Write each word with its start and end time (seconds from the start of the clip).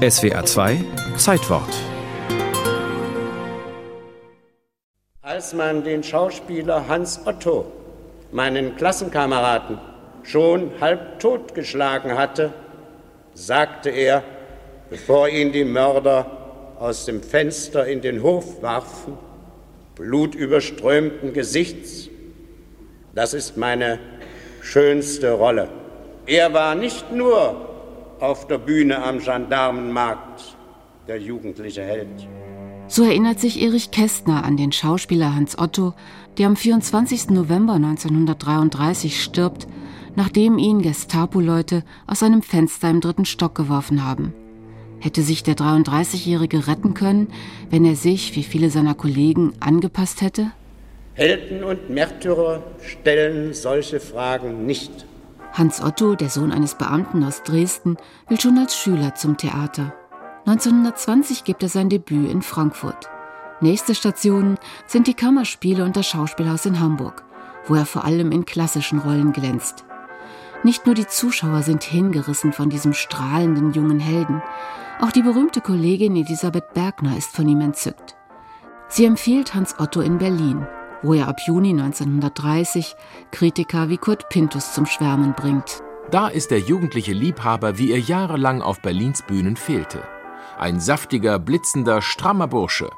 SWR 0.00 0.46
2 0.46 0.78
Zeitwort. 1.18 1.68
Als 5.20 5.52
man 5.52 5.84
den 5.84 6.02
Schauspieler 6.02 6.88
Hans 6.88 7.20
Otto, 7.26 7.70
meinen 8.32 8.76
Klassenkameraden, 8.76 9.78
schon 10.22 10.70
halb 10.80 11.20
totgeschlagen 11.20 12.16
hatte, 12.16 12.54
sagte 13.34 13.90
er, 13.90 14.22
bevor 14.88 15.28
ihn 15.28 15.52
die 15.52 15.66
Mörder 15.66 16.24
aus 16.78 17.04
dem 17.04 17.22
Fenster 17.22 17.86
in 17.86 18.00
den 18.00 18.22
Hof 18.22 18.62
warfen, 18.62 19.18
blutüberströmten 19.96 21.34
Gesichts, 21.34 22.08
das 23.14 23.34
ist 23.34 23.58
meine 23.58 23.98
schönste 24.62 25.32
Rolle. 25.32 25.68
Er 26.24 26.54
war 26.54 26.74
nicht 26.74 27.12
nur 27.12 27.69
auf 28.20 28.46
der 28.46 28.58
Bühne 28.58 29.02
am 29.02 29.18
Gendarmenmarkt 29.18 30.56
der 31.08 31.18
jugendliche 31.20 31.82
Held. 31.82 32.28
So 32.86 33.04
erinnert 33.04 33.40
sich 33.40 33.62
Erich 33.62 33.90
Kästner 33.90 34.44
an 34.44 34.56
den 34.56 34.72
Schauspieler 34.72 35.34
Hans 35.34 35.58
Otto, 35.58 35.94
der 36.38 36.48
am 36.48 36.56
24. 36.56 37.30
November 37.30 37.74
1933 37.74 39.22
stirbt, 39.22 39.66
nachdem 40.16 40.58
ihn 40.58 40.82
Gestapo-Leute 40.82 41.84
aus 42.06 42.22
einem 42.22 42.42
Fenster 42.42 42.90
im 42.90 43.00
dritten 43.00 43.24
Stock 43.24 43.54
geworfen 43.54 44.04
haben. 44.04 44.34
Hätte 44.98 45.22
sich 45.22 45.42
der 45.42 45.54
33-Jährige 45.54 46.66
retten 46.66 46.94
können, 46.94 47.28
wenn 47.70 47.84
er 47.84 47.96
sich, 47.96 48.36
wie 48.36 48.42
viele 48.42 48.70
seiner 48.70 48.94
Kollegen, 48.94 49.52
angepasst 49.60 50.20
hätte? 50.20 50.50
Helden 51.14 51.64
und 51.64 51.90
Märtyrer 51.90 52.62
stellen 52.82 53.54
solche 53.54 54.00
Fragen 54.00 54.66
nicht. 54.66 55.06
Hans 55.52 55.82
Otto, 55.82 56.14
der 56.14 56.30
Sohn 56.30 56.52
eines 56.52 56.74
Beamten 56.74 57.24
aus 57.24 57.42
Dresden, 57.42 57.96
will 58.28 58.40
schon 58.40 58.58
als 58.58 58.76
Schüler 58.76 59.14
zum 59.14 59.36
Theater. 59.36 59.92
1920 60.46 61.44
gibt 61.44 61.62
er 61.62 61.68
sein 61.68 61.88
Debüt 61.88 62.30
in 62.30 62.42
Frankfurt. 62.42 63.08
Nächste 63.60 63.94
Stationen 63.94 64.58
sind 64.86 65.06
die 65.06 65.14
Kammerspiele 65.14 65.84
und 65.84 65.96
das 65.96 66.06
Schauspielhaus 66.06 66.64
in 66.66 66.80
Hamburg, 66.80 67.24
wo 67.66 67.74
er 67.74 67.84
vor 67.84 68.04
allem 68.04 68.32
in 68.32 68.46
klassischen 68.46 69.00
Rollen 69.00 69.32
glänzt. 69.32 69.84
Nicht 70.62 70.86
nur 70.86 70.94
die 70.94 71.06
Zuschauer 71.06 71.62
sind 71.62 71.82
hingerissen 71.82 72.52
von 72.52 72.70
diesem 72.70 72.94
strahlenden 72.94 73.72
jungen 73.72 73.98
Helden, 73.98 74.42
auch 75.00 75.12
die 75.12 75.22
berühmte 75.22 75.60
Kollegin 75.60 76.16
Elisabeth 76.16 76.74
Bergner 76.74 77.16
ist 77.16 77.34
von 77.34 77.48
ihm 77.48 77.60
entzückt. 77.60 78.16
Sie 78.88 79.04
empfiehlt 79.04 79.54
Hans 79.54 79.78
Otto 79.78 80.00
in 80.00 80.18
Berlin, 80.18 80.66
wo 81.02 81.14
er 81.14 81.28
ab 81.28 81.40
Juni 81.46 81.70
1930 81.70 82.94
Kritiker 83.30 83.88
wie 83.88 83.98
Kurt 83.98 84.28
Pintus 84.28 84.72
zum 84.72 84.86
Schwärmen 84.86 85.34
bringt. 85.34 85.82
Da 86.10 86.28
ist 86.28 86.50
der 86.50 86.58
jugendliche 86.58 87.12
Liebhaber, 87.12 87.78
wie 87.78 87.92
er 87.92 88.00
jahrelang 88.00 88.62
auf 88.62 88.82
Berlins 88.82 89.22
Bühnen 89.26 89.56
fehlte. 89.56 90.02
Ein 90.58 90.80
saftiger, 90.80 91.38
blitzender, 91.38 92.02
strammer 92.02 92.48
Bursche. 92.48 92.90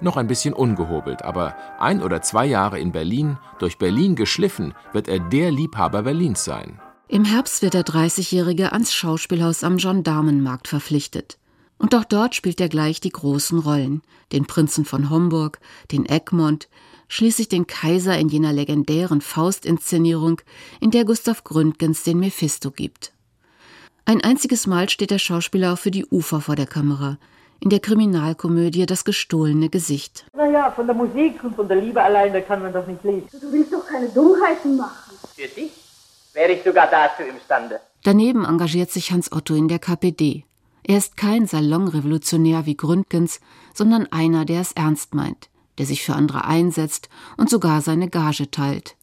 Noch 0.00 0.16
ein 0.16 0.26
bisschen 0.26 0.54
ungehobelt, 0.54 1.22
aber 1.22 1.56
ein 1.78 2.02
oder 2.02 2.22
zwei 2.22 2.46
Jahre 2.46 2.78
in 2.78 2.92
Berlin, 2.92 3.38
durch 3.58 3.78
Berlin 3.78 4.16
geschliffen, 4.16 4.74
wird 4.92 5.08
er 5.08 5.18
der 5.18 5.50
Liebhaber 5.50 6.02
Berlins 6.02 6.44
sein. 6.44 6.80
Im 7.08 7.24
Herbst 7.24 7.62
wird 7.62 7.74
der 7.74 7.84
30-Jährige 7.84 8.72
ans 8.72 8.94
Schauspielhaus 8.94 9.64
am 9.64 9.76
Gendarmenmarkt 9.76 10.68
verpflichtet. 10.68 11.38
Und 11.78 11.94
auch 11.94 12.04
dort 12.04 12.34
spielt 12.34 12.60
er 12.60 12.68
gleich 12.68 13.00
die 13.00 13.10
großen 13.10 13.58
Rollen. 13.58 14.02
Den 14.30 14.46
Prinzen 14.46 14.84
von 14.84 15.10
Homburg, 15.10 15.58
den 15.90 16.06
Egmont, 16.06 16.68
schließlich 17.12 17.48
den 17.48 17.66
Kaiser 17.66 18.18
in 18.18 18.30
jener 18.30 18.54
legendären 18.54 19.20
Faust-Inszenierung, 19.20 20.40
in 20.80 20.90
der 20.90 21.04
Gustav 21.04 21.44
Gründgens 21.44 22.04
den 22.04 22.18
Mephisto 22.18 22.70
gibt. 22.70 23.12
Ein 24.06 24.24
einziges 24.24 24.66
Mal 24.66 24.88
steht 24.88 25.10
der 25.10 25.18
Schauspieler 25.18 25.74
auch 25.74 25.78
für 25.78 25.90
die 25.90 26.06
Ufer 26.06 26.40
vor 26.40 26.56
der 26.56 26.66
Kamera, 26.66 27.18
in 27.60 27.68
der 27.68 27.80
Kriminalkomödie 27.80 28.86
Das 28.86 29.04
gestohlene 29.04 29.68
Gesicht. 29.68 30.24
Naja, 30.34 30.70
von 30.70 30.86
der 30.86 30.96
Musik 30.96 31.44
und 31.44 31.54
von 31.54 31.68
der 31.68 31.76
Liebe 31.76 32.02
allein, 32.02 32.32
da 32.32 32.40
kann 32.40 32.62
man 32.62 32.72
das 32.72 32.86
nicht 32.86 33.04
lesen. 33.04 33.28
Du 33.30 33.52
willst 33.52 33.74
doch 33.74 33.86
keine 33.86 34.08
Dummheiten 34.08 34.78
machen. 34.78 35.14
Für 35.36 35.48
dich 35.48 35.70
wäre 36.32 36.52
ich 36.52 36.64
sogar 36.64 36.88
dazu 36.90 37.22
imstande. 37.24 37.78
Daneben 38.04 38.46
engagiert 38.46 38.90
sich 38.90 39.12
Hans 39.12 39.30
Otto 39.30 39.54
in 39.54 39.68
der 39.68 39.78
KPD. 39.78 40.44
Er 40.82 40.96
ist 40.96 41.18
kein 41.18 41.46
Salonrevolutionär 41.46 42.64
wie 42.64 42.76
Gründgens, 42.76 43.40
sondern 43.74 44.06
einer, 44.10 44.46
der 44.46 44.62
es 44.62 44.72
ernst 44.72 45.14
meint 45.14 45.51
der 45.82 45.86
sich 45.88 46.04
für 46.04 46.14
andere 46.14 46.44
einsetzt 46.44 47.08
und 47.36 47.50
sogar 47.50 47.80
seine 47.80 48.08
Gage 48.08 48.52
teilt. 48.52 48.94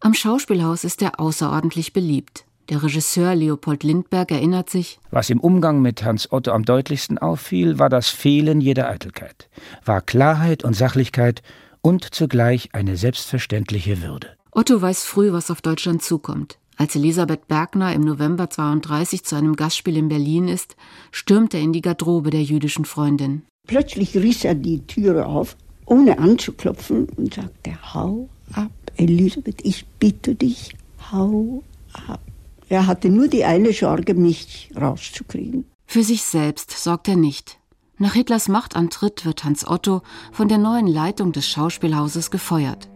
Am 0.00 0.12
Schauspielhaus 0.12 0.84
ist 0.84 1.00
er 1.00 1.18
außerordentlich 1.18 1.94
beliebt. 1.94 2.44
Der 2.68 2.82
Regisseur 2.82 3.34
Leopold 3.34 3.84
Lindberg 3.84 4.30
erinnert 4.30 4.68
sich, 4.68 4.98
was 5.10 5.30
im 5.30 5.40
Umgang 5.40 5.80
mit 5.80 6.04
Hans 6.04 6.30
Otto 6.30 6.50
am 6.52 6.66
deutlichsten 6.66 7.16
auffiel, 7.16 7.78
war 7.78 7.88
das 7.88 8.10
Fehlen 8.10 8.60
jeder 8.60 8.90
Eitelkeit, 8.90 9.48
war 9.82 10.02
Klarheit 10.02 10.62
und 10.62 10.74
Sachlichkeit 10.74 11.40
und 11.80 12.14
zugleich 12.14 12.68
eine 12.74 12.98
selbstverständliche 12.98 14.02
Würde. 14.02 14.36
Otto 14.50 14.82
weiß 14.82 15.04
früh, 15.04 15.32
was 15.32 15.50
auf 15.50 15.62
Deutschland 15.62 16.02
zukommt. 16.02 16.58
Als 16.76 16.96
Elisabeth 16.96 17.48
Bergner 17.48 17.94
im 17.94 18.02
November 18.02 18.50
32 18.50 19.24
zu 19.24 19.36
einem 19.36 19.56
Gastspiel 19.56 19.96
in 19.96 20.08
Berlin 20.08 20.48
ist, 20.48 20.76
stürmt 21.12 21.54
er 21.54 21.60
in 21.60 21.72
die 21.72 21.80
Garderobe 21.80 22.28
der 22.28 22.42
jüdischen 22.42 22.84
Freundin. 22.84 23.44
Plötzlich 23.66 24.14
riss 24.14 24.44
er 24.44 24.54
die 24.54 24.86
Türe 24.86 25.24
auf 25.24 25.56
ohne 25.86 26.18
anzuklopfen 26.18 27.08
und 27.16 27.34
sagte, 27.34 27.94
hau 27.94 28.28
ab, 28.52 28.70
Elisabeth, 28.96 29.64
ich 29.64 29.86
bitte 29.98 30.34
dich, 30.34 30.76
hau 31.10 31.62
ab. 32.06 32.20
Er 32.68 32.86
hatte 32.86 33.08
nur 33.08 33.28
die 33.28 33.44
eine 33.44 33.72
Sorge, 33.72 34.14
mich 34.14 34.70
rauszukriegen. 34.76 35.64
Für 35.86 36.02
sich 36.02 36.22
selbst 36.22 36.72
sorgt 36.72 37.08
er 37.08 37.16
nicht. 37.16 37.58
Nach 37.98 38.12
Hitlers 38.12 38.48
Machtantritt 38.48 39.24
wird 39.24 39.44
Hans 39.44 39.66
Otto 39.66 40.02
von 40.32 40.48
der 40.48 40.58
neuen 40.58 40.86
Leitung 40.86 41.32
des 41.32 41.48
Schauspielhauses 41.48 42.30
gefeuert. 42.30 42.90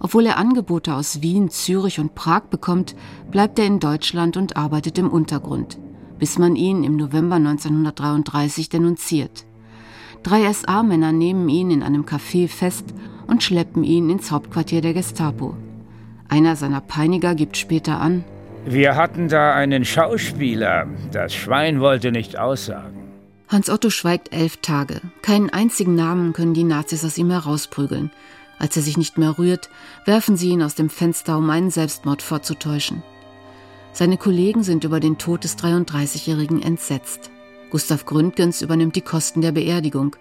Obwohl 0.00 0.26
er 0.26 0.36
Angebote 0.36 0.94
aus 0.94 1.22
Wien, 1.22 1.48
Zürich 1.48 2.00
und 2.00 2.16
Prag 2.16 2.42
bekommt, 2.50 2.96
bleibt 3.30 3.58
er 3.60 3.66
in 3.66 3.78
Deutschland 3.78 4.36
und 4.36 4.56
arbeitet 4.56 4.98
im 4.98 5.08
Untergrund, 5.08 5.78
bis 6.18 6.38
man 6.38 6.56
ihn 6.56 6.82
im 6.82 6.96
November 6.96 7.36
1933 7.36 8.68
denunziert. 8.68 9.46
Drei 10.22 10.52
SA-Männer 10.52 11.12
nehmen 11.12 11.48
ihn 11.48 11.70
in 11.70 11.82
einem 11.82 12.04
Café 12.04 12.48
fest 12.48 12.86
und 13.26 13.42
schleppen 13.42 13.84
ihn 13.84 14.10
ins 14.10 14.30
Hauptquartier 14.30 14.80
der 14.80 14.94
Gestapo. 14.94 15.56
Einer 16.28 16.56
seiner 16.56 16.80
Peiniger 16.80 17.34
gibt 17.34 17.56
später 17.56 18.00
an, 18.00 18.24
wir 18.64 18.94
hatten 18.94 19.26
da 19.26 19.54
einen 19.54 19.84
Schauspieler. 19.84 20.86
Das 21.10 21.34
Schwein 21.34 21.80
wollte 21.80 22.12
nicht 22.12 22.38
aussagen. 22.38 23.10
Hans 23.48 23.68
Otto 23.68 23.90
schweigt 23.90 24.32
elf 24.32 24.58
Tage. 24.58 25.00
Keinen 25.20 25.50
einzigen 25.50 25.96
Namen 25.96 26.32
können 26.32 26.54
die 26.54 26.62
Nazis 26.62 27.04
aus 27.04 27.18
ihm 27.18 27.30
herausprügeln. 27.30 28.12
Als 28.60 28.76
er 28.76 28.82
sich 28.82 28.96
nicht 28.96 29.18
mehr 29.18 29.36
rührt, 29.36 29.68
werfen 30.04 30.36
sie 30.36 30.50
ihn 30.50 30.62
aus 30.62 30.76
dem 30.76 30.90
Fenster, 30.90 31.36
um 31.36 31.50
einen 31.50 31.70
Selbstmord 31.70 32.22
vorzutäuschen. 32.22 33.02
Seine 33.92 34.16
Kollegen 34.16 34.62
sind 34.62 34.84
über 34.84 35.00
den 35.00 35.18
Tod 35.18 35.42
des 35.42 35.58
33-Jährigen 35.58 36.62
entsetzt. 36.62 37.31
Gustav 37.72 38.04
Gründgens 38.04 38.60
übernimmt 38.60 38.96
die 38.96 39.00
Kosten 39.00 39.40
der 39.40 39.52
Beerdigung. 39.52 40.14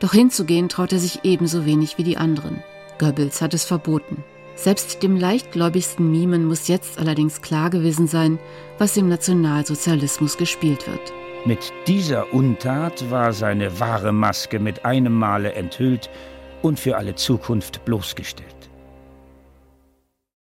Doch 0.00 0.12
hinzugehen 0.12 0.68
traut 0.68 0.92
er 0.92 0.98
sich 0.98 1.20
ebenso 1.22 1.64
wenig 1.64 1.96
wie 1.96 2.02
die 2.02 2.16
anderen. 2.16 2.60
Goebbels 2.98 3.40
hat 3.40 3.54
es 3.54 3.64
verboten. 3.64 4.24
Selbst 4.56 5.00
dem 5.04 5.16
leichtgläubigsten 5.16 6.10
Mimen 6.10 6.44
muss 6.44 6.66
jetzt 6.66 6.98
allerdings 6.98 7.40
klar 7.40 7.70
gewesen 7.70 8.08
sein, 8.08 8.40
was 8.78 8.96
im 8.96 9.08
Nationalsozialismus 9.08 10.36
gespielt 10.36 10.88
wird. 10.88 11.12
Mit 11.46 11.72
dieser 11.86 12.34
Untat 12.34 13.08
war 13.12 13.32
seine 13.32 13.78
wahre 13.78 14.10
Maske 14.10 14.58
mit 14.58 14.84
einem 14.84 15.12
Male 15.12 15.52
enthüllt 15.52 16.10
und 16.62 16.80
für 16.80 16.96
alle 16.96 17.14
Zukunft 17.14 17.84
bloßgestellt. 17.84 18.67